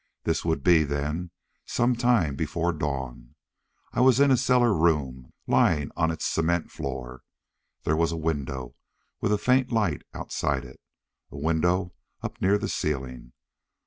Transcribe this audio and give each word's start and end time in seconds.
This 0.23 0.43
would 0.43 0.63
be, 0.63 0.83
then 0.83 1.29
some 1.67 1.95
time 1.95 2.35
before 2.35 2.73
dawn. 2.73 3.35
I 3.93 4.01
was 4.01 4.19
in 4.19 4.31
a 4.31 4.35
cellar 4.35 4.73
room, 4.73 5.31
lying 5.45 5.91
on 5.95 6.09
its 6.09 6.25
cement 6.25 6.71
floor. 6.71 7.21
There 7.83 7.95
was 7.95 8.11
a 8.11 8.17
window, 8.17 8.73
with 9.19 9.31
a 9.31 9.37
faint 9.37 9.71
light 9.71 10.01
outside 10.15 10.65
it. 10.65 10.79
A 11.29 11.37
window 11.37 11.93
up 12.23 12.41
near 12.41 12.57
the 12.57 12.67
ceiling. 12.67 13.33